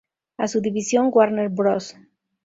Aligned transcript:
A 0.39 0.47
su 0.47 0.61
División 0.61 1.11
Warner 1.13 1.49
Bros. 1.49 1.95